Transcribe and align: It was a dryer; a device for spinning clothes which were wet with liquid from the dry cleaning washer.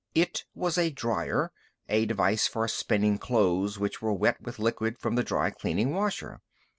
It 0.15 0.45
was 0.55 0.79
a 0.79 0.89
dryer; 0.89 1.51
a 1.87 2.07
device 2.07 2.47
for 2.47 2.67
spinning 2.67 3.19
clothes 3.19 3.77
which 3.77 4.01
were 4.01 4.13
wet 4.13 4.41
with 4.41 4.57
liquid 4.57 4.97
from 4.97 5.13
the 5.13 5.21
dry 5.23 5.51
cleaning 5.51 5.91
washer. 5.93 6.41